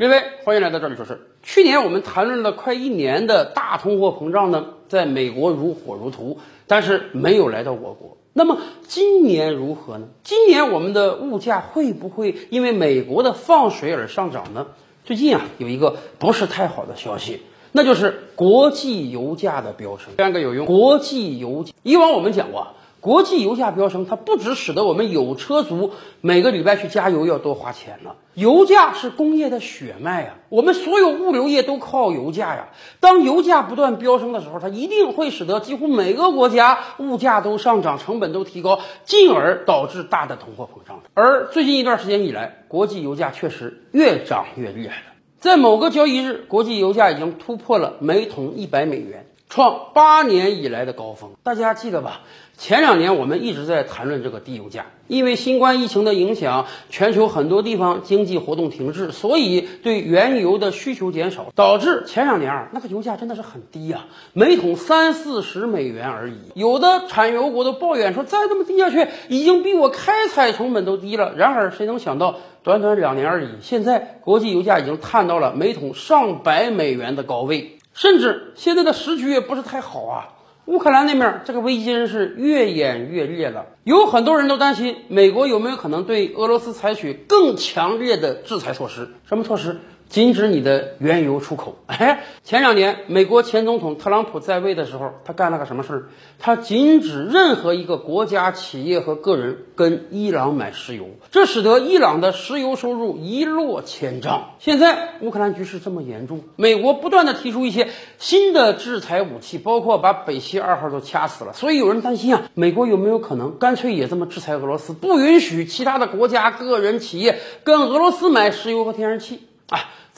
[0.00, 1.18] 各位，欢迎来到这里说事儿。
[1.42, 8.16] 去年我们谈论了快一年的大通货膨胀呢，在美国如火如荼，但是没有来到我国。
[8.32, 10.06] 那么今年如何呢？
[10.22, 14.68] 今年我们的物价会不会因为美国的放水而上涨呢？
[15.04, 17.42] 最近啊，有一个不是太好的消息，
[17.72, 20.14] 那就是国际油价的飙升。
[20.16, 21.72] 第二个有用，国际油价。
[21.82, 22.72] 以往我们讲过啊。
[23.00, 28.16] 国际油价飙升，它不只使得我们有车族每个礼拜去加油要多花钱了。
[28.34, 32.68] 油价是工业的血脉啊，我们所有物流业都靠油价呀。
[32.98, 41.00] 当油价不断飙升的时候，它一定会使得几乎每个国家物价都上涨，成本都提高，进而导致大的通货膨胀。
[41.14, 45.06] 而最近一段时间以来，国际油价确实越涨越厉害了。
[45.38, 49.24] 在某个交易日，国际油价已经突破了每桶一百美元。
[49.50, 52.20] 创八年以来的高峰，大家记得吧？
[52.58, 66.34] 前两年我们一直在谈论这个低油价，因为新冠疫情的影响，全球很多地方经济活动停滞，所以对原油的需求减少，导致前两年啊那个油价真的是很低啊，每桶三四十美元而已。
[66.54, 71.34] 有的产油国都抱怨说，再这么低下去，已经比我开采成本都低了。
[71.36, 77.78] 然而谁能想到，短短两年而已，现在国际油价已经探到了每桶上百美元的高位。
[77.94, 80.34] 甚至现在的时局也不是太好啊！
[80.68, 89.08] 乌克兰那面这个危机真是越演越烈了，有很多人都担心美国有没有可能对俄罗斯采取更强烈的制裁措施？
[89.26, 89.78] 什么措施？
[90.08, 91.76] 禁止你的原油出口。
[91.86, 96.02] 哎，前两年美国前总统特朗普在位的时候，他干了个什么事儿？
[96.38, 104.50] 他禁止任何一个国家、企业和个人跟伊朗买石油，这使得伊朗的石油收入一落千丈。
[104.58, 111.52] 现在乌克兰局势这么严重，美国不断的提出一些新的制裁武器，包括把北溪二号都掐死了。
[111.52, 119.40] 所以有人担心啊，美国有没有可能干脆也这么制裁俄罗斯，不允许其他的国家、个人、企业跟俄罗斯买石油和天然气？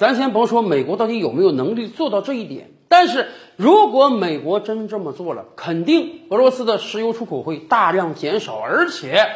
[0.00, 9.26] 咱先甭说美国到底有没有能力做到这一点，但是如果美国真这么做了，肯定俄罗斯的石油出口会大量减少，而且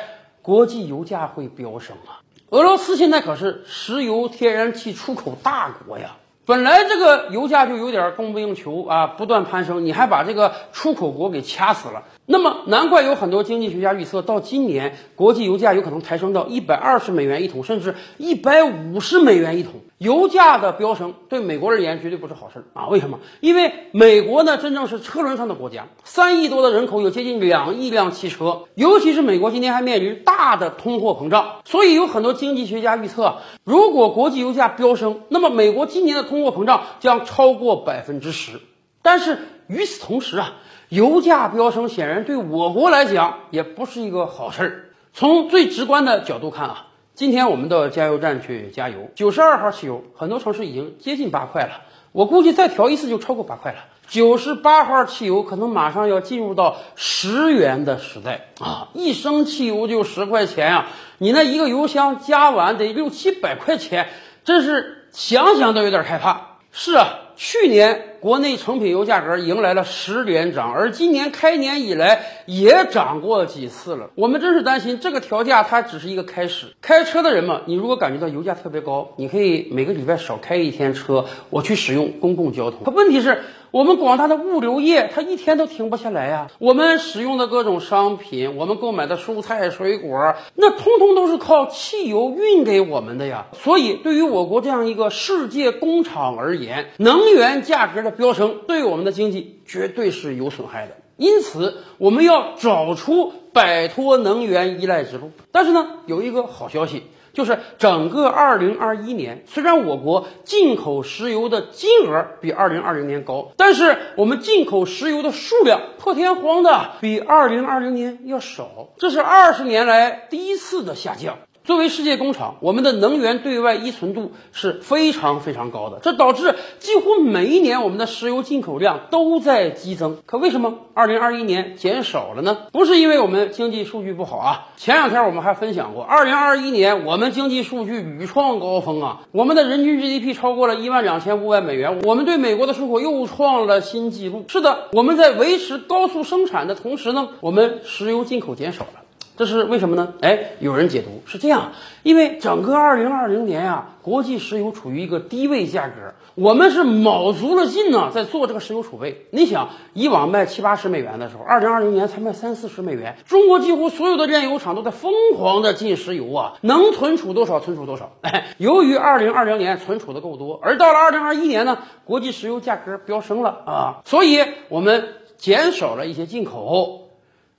[0.40, 2.24] 国际油价会飙升啊！
[2.48, 6.16] 俄罗斯现在可是石油天然气出口大国呀，
[6.46, 12.04] 本来这个油价就有点供不应求啊，不断攀升，你还把这个出口国给掐死了。
[12.26, 19.72] 那么，难怪有很多经济学家预测，到今年国际油价有可能抬升到一百二十美元一桶，甚至一百五十美元一桶。
[19.98, 22.88] 油价的飙升对美国而言绝对不是好事啊！
[22.88, 23.20] 为什么？
[23.40, 38.60] 因为美国呢，真正是车轮上的国家，三亿多的人口，有接近两亿辆汽车，尤其是美国今天还面临大的通货膨胀，所以有很多经济学家预测，如果国际油价飙升，那么美国今年的通货膨胀将超过百分之十。
[39.02, 40.54] 但是与此同时啊。
[40.94, 44.90] 油价飙升，显然对我国来讲也不是一个好事儿。
[45.12, 51.82] 从最直观的角度看啊，今天我们到加油站去加油，九十二号汽油很多城市已经接近八块了，
[52.12, 53.78] 我估计再调一次就超过八块了。
[54.06, 58.90] 九十八号汽油可能马上要进入到十元的时代啊！
[58.92, 60.86] 一升汽油就十块钱啊，
[61.18, 64.06] 你那一个油箱加完得六七百块钱，
[64.44, 66.58] 真是想想都有点害怕。
[66.70, 67.18] 是啊。
[67.36, 74.08] 去年国内成品油价格迎来了十连涨，而今年开年以来也涨过几次了。
[74.14, 76.68] 我们真是担心这个调价它只是一个开始。
[76.80, 82.82] 开车的人嘛，你如果感觉到油价特别高，你可以每个礼拜少开一天车，我去使用公共交通。
[82.82, 83.42] 可问题是。
[83.74, 86.46] 我们广大的物流业，它一天都停不下来呀。
[86.60, 93.46] 我们使用的各种商品，我们购买的蔬菜水果，那通通都是靠汽油运给我们的呀。
[93.52, 100.94] 所以，对于我国这样一个世界工厂而言，能源价格的飙升对我们的经济绝对是有损害的。
[101.16, 105.32] 因此，我们要找出摆脱能源依赖之路。
[105.50, 107.02] 但是呢，有一个好消息。
[107.34, 121.36] 就是整个二零二一年，虽然我国进口石油的金额比二零二零年高，但是我们进口石油的数量破天荒的比二零二零年要少，这是二十年来第一次的下降。
[121.64, 130.18] 作为世界工厂，我们的能源对外依存度是非常非常高的，这导致几乎每一年我们的石油进口量都在激增。
[130.26, 132.66] 可为什么二零二一年减少了呢？
[132.70, 134.66] 不是因为我们经济数据不好啊。
[134.76, 144.44] 前两天我们还分享过，二零二一年我们经济数据屡创高峰啊，我们的人均 GDP 超过了一万两千五百美元，我们对美国的出口又创了新纪录。
[144.48, 149.00] 是的，我们在维持高速生产的同时呢，我们石油进口减少了。
[149.36, 150.14] 这是为什么呢？
[150.20, 151.72] 哎，有人解读是这样，
[152.04, 159.26] 因为整个二零二零年呀，国际石油处于一个低位价格，我们是卯足了劲呢，在做这个石油储备。
[159.32, 168.12] 你想，以往卖七八十美元的时候，二零二零年才卖三四十美元，中国几乎所有的炼油厂都在疯狂的进石油啊，能存储多少存储多少。
[168.20, 177.00] 哎，由于二零二零年存储的够多，而到了二零二一年呢，国际石油价格飙升了啊，所以我们减少了一些进口。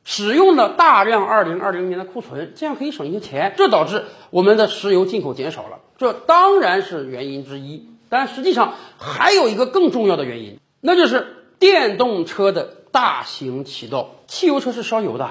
[0.06, 7.90] 使用了大量二零二零年的库存，这样可以省一些钱，这导致我们的石油进口减少了，这当然是原因之一。
[8.08, 11.26] 但实际上还有一个更重要的原因，那就是
[11.58, 14.12] 电动车的大行其道。
[14.28, 15.30] 汽油车是烧油的，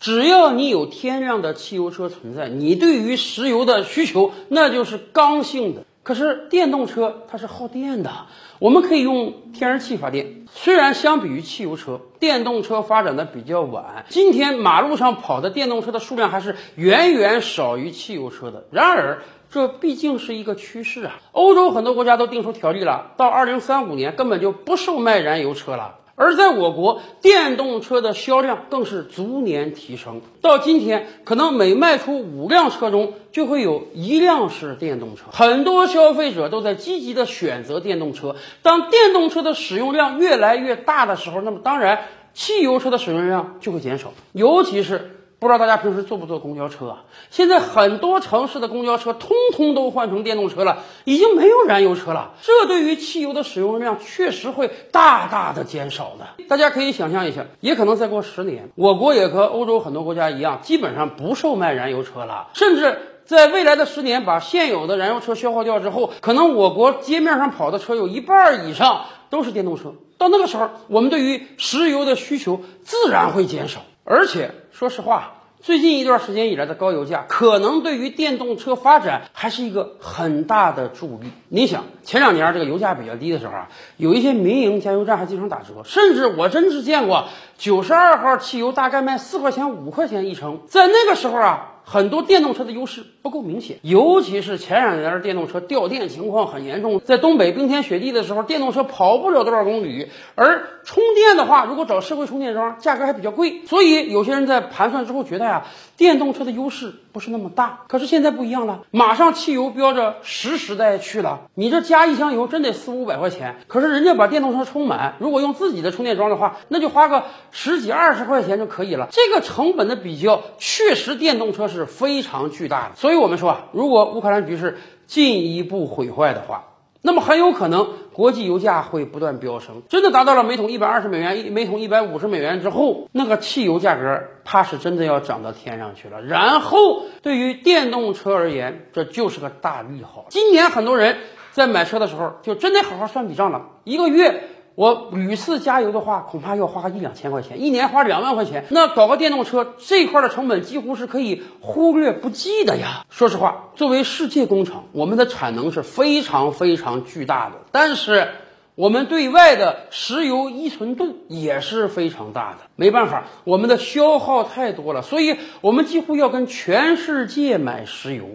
[0.00, 5.84] 只要你有天量的汽油车存在，你对于石油的需求那就是刚性的。
[6.06, 8.12] 可是电动车它是耗电的，
[8.60, 10.46] 我们可以用天然气发电。
[10.48, 18.64] 虽然相比于汽油车，电动车发展的比较晚，今天马路上跑的电动车的数量还是远远少于汽油车的。
[18.70, 19.20] 然而，
[19.50, 21.18] 这毕竟是一个趋势啊！
[21.32, 25.96] 欧洲很多国家都定出条例了，到二零三五年根本就不售卖燃油车了。
[26.16, 30.20] 而在我国，电动车的销量更是逐年提升。
[30.40, 35.24] 到今天，可能每卖出五辆车中就会有一辆是电动车。
[35.30, 38.34] 很多消费者都在积极的选择电动车。
[38.62, 42.04] 当电动车的使用量越来越大的时候，那么当然，
[42.34, 45.12] 汽油车的使用量就会减少，尤其是。
[45.38, 47.04] 不知道大家平时坐不坐公交车啊？
[47.30, 52.32] 现在很多城市的公交车通通都换成电动车了，已经没有燃油车了。
[52.40, 56.44] 这对于汽油的使用量确实会大大的减少的。
[56.48, 62.48] 大家可以想象一下，也可能再过十年，我国也和欧洲很多国家一样，基本上不售卖燃油车了。
[62.54, 69.92] 甚至在未来的十年，把现有的燃油车消耗掉之后，可能我国街面上跑的车有一半以上都是电动车。
[70.16, 73.82] 到那个时候，我们对于石油的需求自然会减少。
[74.08, 81.32] 而且说实话，最近一段时间以来的高油价，可能对于电动车发展还是一个很大的助力。
[81.48, 87.24] 你想，前两年这个油价比较低的时候啊，有一些民营加油站还经常打折，甚至我真是见过
[87.58, 90.60] 九十二号汽油大概卖四块钱、五块钱一升。
[90.68, 91.72] 在那个时候啊。
[91.88, 100.08] 很多电动车的优势不够明显，尤其是前两年电动车掉电情况很严重，在东北冰天雪地的时候，电动车跑不了多少公里。
[100.34, 103.62] 而充电的话，如果找社会充电桩，价格还比较贵。
[103.66, 105.64] 所以有些人在盘算之后觉得呀，
[105.96, 107.80] 电动车的优势不是那么大。
[107.88, 113.56] 可是现在不一样了，马上汽油标着十时代去了，你这加一箱油真得四五百块钱。
[113.68, 119.08] 可是人家把电动车充满，如果用自己的充电桩的话，那就花个十几二十块钱就可以了。
[119.10, 121.66] 这个成本的比较，确实电动车。
[121.66, 126.62] 是非常巨大的，所以我们说啊，如果乌克兰局势进一步毁坏的话，
[127.02, 136.22] 那么很有可能国际油价会不断飙升，真的达到了每桶一百二十美元、一每桶一百五十美元之后，那个汽油价格怕是真的要涨到天上去了。
[136.22, 140.24] 然后对于电动车而言，这就是个大利好。
[140.30, 141.18] 今年很多人
[141.52, 144.44] 在买车的时候，就真得好好算笔账了，一个月。
[144.76, 148.66] 我屡次加油的话，恐怕要花一两千块钱，一年花两万块钱。
[148.68, 153.06] 那搞个电动车这块的成本几乎是可以忽略不计的呀。
[153.08, 158.28] 说实话，作为世界工厂，我们的产能是非常非常巨大的，但是
[158.74, 162.58] 我们对外的石油依存度也是非常大的。
[162.76, 168.26] 没办法，我们的消耗太多了，所以我们几乎要跟全世界买石油。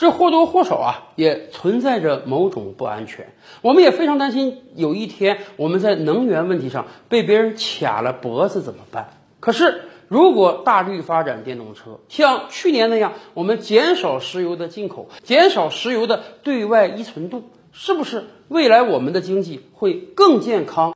[0.00, 3.34] 这或多或少啊，也存在着某种不安全。
[3.60, 9.10] 我们也非常担心，有一天我们在能源问题上被别人卡了脖子怎么办？
[9.40, 20.88] 可是，如果大力发展电动车，像去年那样，我们减少石油的进口，减少石油的对外依存度，是不是未来我们的经济会更健康？